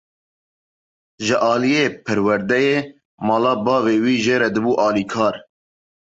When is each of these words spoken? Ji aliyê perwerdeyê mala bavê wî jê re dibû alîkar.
Ji 1.25 1.35
aliyê 1.53 1.85
perwerdeyê 2.05 2.77
mala 3.27 3.53
bavê 3.65 3.95
wî 4.03 4.15
jê 4.25 4.37
re 4.41 4.49
dibû 4.55 4.71
alîkar. 4.87 5.35